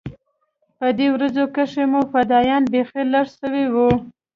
په 0.77 0.87
دې 0.97 1.07
ورځو 1.15 1.43
کښې 1.55 1.83
مو 1.91 2.01
فدايان 2.11 2.63
بيخي 2.73 3.01
لږ 3.13 3.27
سوي 3.39 3.65
وو. 3.73 3.89